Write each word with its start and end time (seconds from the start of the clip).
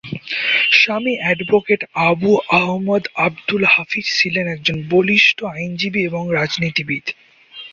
স্বামী 0.71 1.13
এডভোকেট 1.31 1.81
আবু 2.09 2.31
আহমদ 2.59 3.03
আব্দুল 3.17 3.63
হাফিজ 3.65 4.07
ছিলেন 4.19 4.45
একজন 4.47 4.77
বলিষ্ঠ 4.89 5.37
আইনজীবী 5.53 6.01
এবং 6.05 6.23
রাজনীতিবিদ। 6.33 7.05